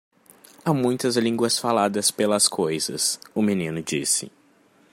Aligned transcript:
"Há 0.65 0.73
muitas 0.73 1.15
línguas 1.15 1.59
faladas 1.59 2.09
pelas 2.09 2.47
coisas?" 2.47 3.19
o 3.35 3.41
menino 3.43 3.83
disse. 3.83 4.31